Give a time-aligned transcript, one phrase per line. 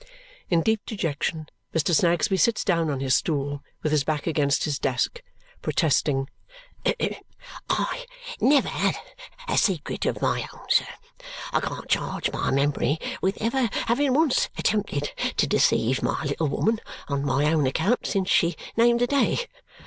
[0.49, 1.93] In deep dejection Mr.
[1.93, 5.21] Snagsby sits down on his stool, with his back against his desk,
[5.61, 6.27] protesting,
[7.69, 8.05] "I
[8.39, 8.95] never had
[9.47, 10.87] a secret of my own, sir.
[11.53, 16.81] I can't charge my memory with ever having once attempted to deceive my little woman
[17.07, 19.45] on my own account since she named the day.